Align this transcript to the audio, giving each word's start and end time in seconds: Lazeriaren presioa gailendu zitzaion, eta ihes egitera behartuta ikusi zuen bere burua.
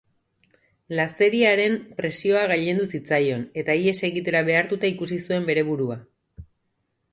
Lazeriaren 0.99 1.75
presioa 1.99 2.41
gailendu 2.53 2.87
zitzaion, 2.95 3.45
eta 3.63 3.77
ihes 3.83 3.95
egitera 4.11 4.43
behartuta 4.51 4.93
ikusi 4.95 5.23
zuen 5.29 5.49
bere 5.53 5.69
burua. 5.71 6.03